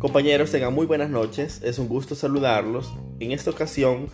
[0.00, 2.90] Compañeros, tengan muy buenas noches, es un gusto saludarlos.
[3.18, 4.06] En esta ocasión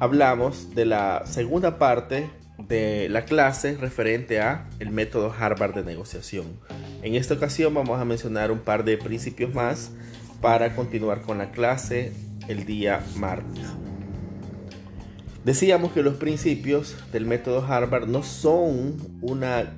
[0.00, 6.46] hablamos de la segunda parte de la clase referente a el método Harvard de negociación.
[7.02, 9.90] En esta ocasión vamos a mencionar un par de principios más
[10.40, 12.14] para continuar con la clase
[12.48, 13.66] el día martes.
[15.44, 19.70] Decíamos que los principios del método Harvard no son una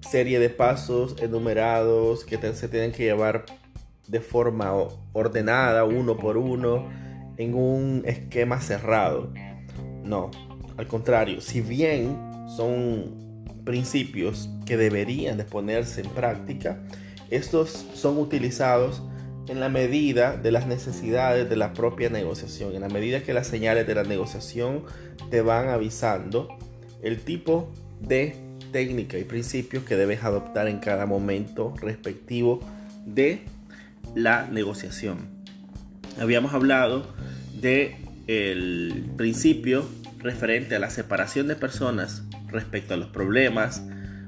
[0.00, 3.44] serie de pasos enumerados que se tienen que llevar
[4.12, 4.72] de forma
[5.14, 6.86] ordenada, uno por uno,
[7.38, 9.32] en un esquema cerrado.
[10.04, 10.30] No,
[10.76, 12.16] al contrario, si bien
[12.46, 16.82] son principios que deberían de ponerse en práctica,
[17.30, 19.02] estos son utilizados
[19.48, 23.46] en la medida de las necesidades de la propia negociación, en la medida que las
[23.46, 24.84] señales de la negociación
[25.30, 26.48] te van avisando
[27.02, 28.36] el tipo de
[28.72, 32.60] técnica y principios que debes adoptar en cada momento respectivo
[33.06, 33.42] de
[34.14, 35.42] la negociación.
[36.20, 37.14] Habíamos hablado
[37.60, 37.96] de
[39.16, 39.84] principio
[40.18, 43.82] referente a la separación de personas respecto a los problemas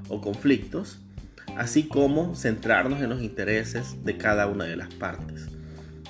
[0.08, 1.00] o conflictos,
[1.56, 5.46] así como centrarnos en los intereses de cada una de las partes.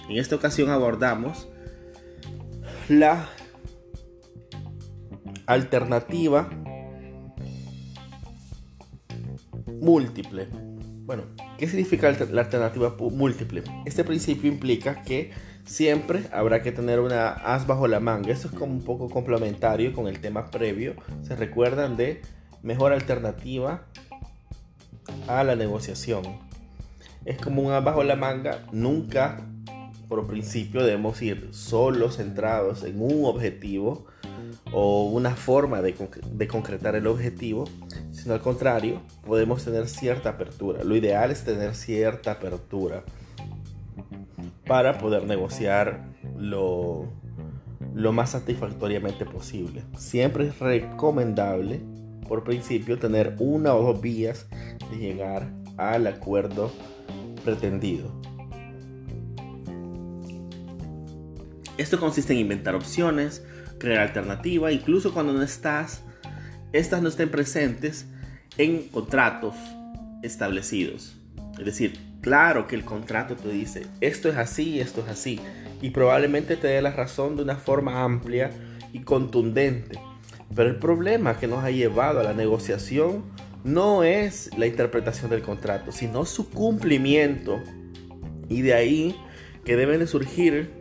[0.09, 1.49] En esta ocasión abordamos
[2.89, 3.29] la
[5.47, 6.49] alternativa
[9.81, 10.49] múltiple.
[11.05, 11.25] Bueno,
[11.59, 13.63] ¿qué significa la alternativa múltiple?
[13.85, 15.33] Este principio implica que
[15.65, 18.33] siempre habrá que tener una as bajo la manga.
[18.33, 20.95] Eso es como un poco complementario con el tema previo.
[21.23, 22.23] Se recuerdan de
[22.63, 23.87] mejor alternativa
[25.29, 26.23] a la negociación.
[27.25, 28.67] Es como un as bajo la manga.
[28.73, 29.41] Nunca,
[30.09, 34.07] por principio, debemos ir solo centrados en un objetivo
[34.73, 35.95] o una forma de,
[36.33, 37.65] de concretar el objetivo,
[38.15, 40.85] sino al contrario, podemos tener cierta apertura.
[40.85, 43.03] Lo ideal es tener cierta apertura
[44.67, 46.07] para poder negociar
[46.39, 47.09] lo,
[47.95, 49.83] lo más satisfactoriamente posible.
[49.99, 51.81] Siempre es recomendable,
[52.29, 54.47] por principio, tener una o dos vías
[54.91, 56.71] de llegar al acuerdo
[57.45, 58.11] pretendido.
[61.77, 63.45] Esto consiste en inventar opciones,
[63.79, 66.05] crear alternativa, incluso cuando no estás,
[66.75, 68.05] estas no estén presentes
[68.59, 69.55] en contratos
[70.25, 71.17] establecidos.
[71.57, 75.41] Es decir, claro que el contrato te dice, esto es así, esto es así,
[75.81, 78.51] y probablemente te dé la razón de una forma amplia
[78.93, 80.01] y contundente.
[80.53, 83.23] Pero el problema que nos ha llevado a la negociación
[83.63, 87.63] no es la interpretación del contrato, sino su cumplimiento.
[88.49, 89.17] Y de ahí
[89.65, 90.73] que deben de surgir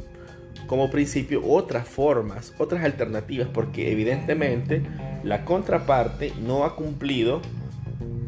[0.66, 4.82] como principio otras formas, otras alternativas, porque evidentemente
[5.24, 7.42] la contraparte no ha cumplido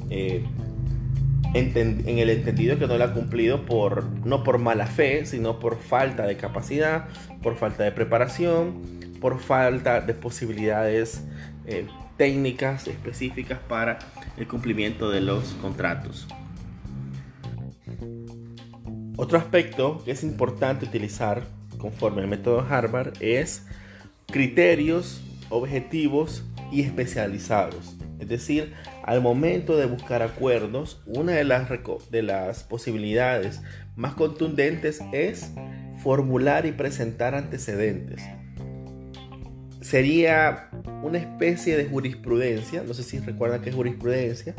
[0.09, 0.45] eh,
[1.53, 5.77] en el entendido que no la ha cumplido por no por mala fe, sino por
[5.77, 7.07] falta de capacidad,
[7.41, 8.81] por falta de preparación,
[9.21, 11.23] por falta de posibilidades
[11.65, 13.99] eh, técnicas específicas para
[14.37, 16.27] el cumplimiento de los contratos.
[19.17, 21.43] Otro aspecto que es importante utilizar
[21.77, 23.65] conforme al método Harvard es
[24.27, 26.43] criterios objetivos
[26.75, 27.95] y especializados.
[28.19, 28.73] Es decir,
[29.05, 31.69] al momento de buscar acuerdos, una de las,
[32.11, 33.61] de las posibilidades
[33.95, 35.51] más contundentes es
[36.03, 38.21] formular y presentar antecedentes.
[39.79, 40.69] Sería
[41.01, 44.53] una especie de jurisprudencia, no sé si recuerdan qué es jurisprudencia,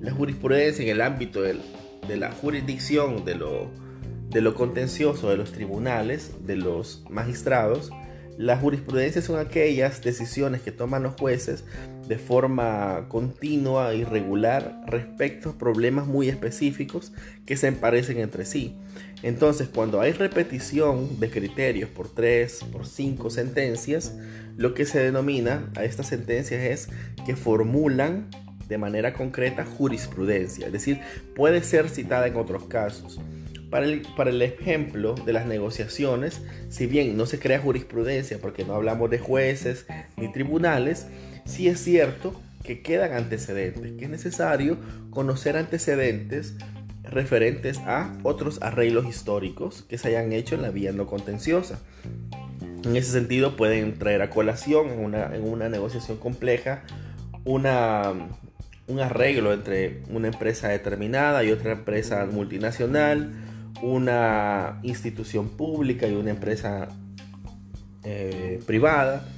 [0.00, 3.70] la jurisprudencia en el ámbito de la jurisdicción de lo,
[4.28, 7.90] de lo contencioso de los tribunales, de los magistrados,
[8.36, 11.64] las jurisprudencias son aquellas decisiones que toman los jueces
[12.08, 17.12] de forma continua y regular respecto a problemas muy específicos
[17.46, 18.76] que se parecen entre sí.
[19.22, 24.14] Entonces, cuando hay repetición de criterios por tres, por cinco sentencias,
[24.56, 26.88] lo que se denomina a estas sentencias es
[27.24, 28.28] que formulan
[28.68, 31.00] de manera concreta jurisprudencia, es decir,
[31.36, 33.20] puede ser citada en otros casos.
[33.70, 39.10] Para el, ejemplo de las negociaciones, si bien no se crea jurisprudencia porque no hablamos
[39.10, 41.08] de jueces ni tribunales,
[41.44, 44.78] sí es cierto que quedan antecedentes, que es necesario
[45.10, 46.54] conocer antecedentes
[47.02, 51.80] referentes a otros arreglos históricos que se hayan hecho en la vía no contenciosa.
[52.84, 56.84] En ese sentido pueden traer a colación en una, en una negociación compleja
[57.44, 58.12] una,
[58.86, 63.32] un arreglo entre una empresa determinada y otra empresa multinacional,
[63.84, 66.88] una institución pública y una empresa
[68.02, 69.28] eh, privada,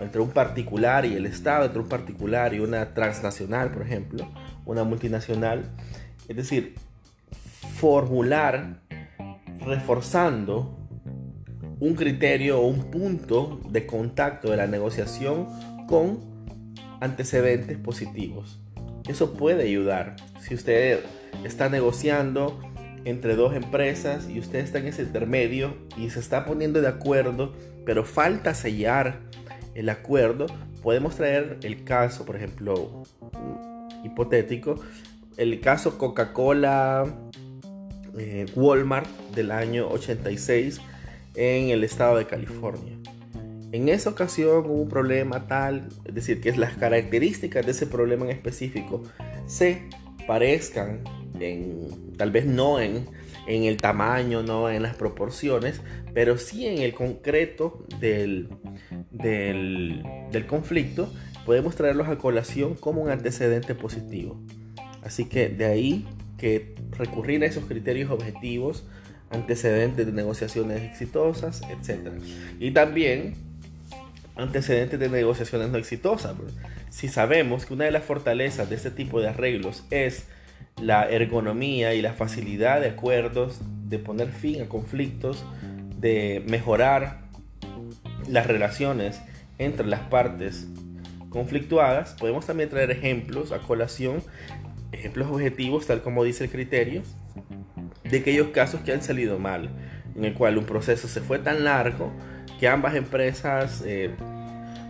[0.00, 4.26] entre un particular y el Estado, entre un particular y una transnacional, por ejemplo,
[4.64, 5.66] una multinacional.
[6.28, 6.76] Es decir,
[7.76, 8.80] formular,
[9.66, 10.78] reforzando
[11.78, 15.46] un criterio o un punto de contacto de la negociación
[15.86, 16.20] con
[17.00, 18.62] antecedentes positivos.
[19.06, 20.16] Eso puede ayudar.
[20.40, 21.00] Si usted
[21.44, 22.58] está negociando
[23.04, 27.52] entre dos empresas y usted está en ese intermedio y se está poniendo de acuerdo,
[27.84, 29.20] pero falta sellar
[29.74, 30.46] el acuerdo,
[30.82, 33.02] podemos traer el caso, por ejemplo,
[34.04, 34.76] hipotético,
[35.36, 37.06] el caso Coca-Cola
[38.18, 40.80] eh, Walmart del año 86
[41.34, 42.96] en el estado de California.
[43.72, 48.24] En esa ocasión hubo un problema tal, es decir, que las características de ese problema
[48.24, 49.04] en específico
[49.46, 49.88] se
[50.26, 51.04] parezcan,
[51.40, 53.06] en, tal vez no en,
[53.46, 55.80] en el tamaño, no en las proporciones,
[56.14, 58.48] pero sí en el concreto del,
[59.10, 61.12] del, del conflicto,
[61.46, 64.40] podemos traerlos a colación como un antecedente positivo.
[65.02, 66.06] Así que de ahí
[66.38, 68.84] que recurrir a esos criterios objetivos,
[69.30, 72.12] antecedentes de negociaciones exitosas, etc.
[72.58, 73.34] Y también
[74.36, 76.34] antecedentes de negociaciones no exitosas.
[76.88, 80.26] Si sabemos que una de las fortalezas de este tipo de arreglos es
[80.80, 85.44] la ergonomía y la facilidad de acuerdos, de poner fin a conflictos,
[85.98, 87.20] de mejorar
[88.28, 89.20] las relaciones
[89.58, 90.68] entre las partes
[91.28, 94.22] conflictuadas, podemos también traer ejemplos a colación,
[94.92, 97.02] ejemplos objetivos, tal como dice el criterio,
[98.04, 99.70] de aquellos casos que han salido mal,
[100.16, 102.12] en el cual un proceso se fue tan largo
[102.58, 104.10] que ambas empresas eh,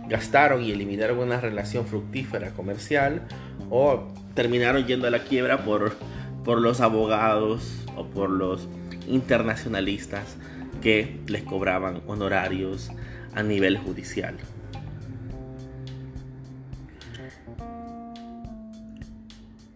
[0.09, 3.21] gastaron y eliminaron una relación fructífera comercial
[3.71, 4.03] o
[4.35, 5.95] terminaron yendo a la quiebra por,
[6.43, 7.63] por los abogados
[7.95, 8.67] o por los
[9.07, 10.35] internacionalistas
[10.81, 12.91] que les cobraban honorarios
[13.33, 14.35] a nivel judicial.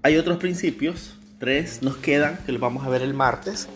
[0.03, 3.67] Hay otros principios, tres nos quedan, que los vamos a ver el martes.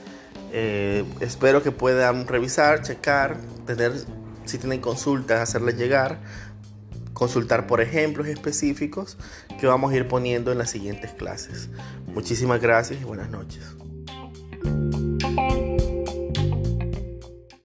[0.51, 3.93] Eh, espero que puedan revisar, checar, tener,
[4.45, 6.19] si tienen consultas, hacerles llegar,
[7.19, 9.17] consultar por ejemplos específicos
[9.59, 11.69] que vamos a ir poniendo en las siguientes clases.
[12.07, 13.78] Muchísimas gracias y buenas noches.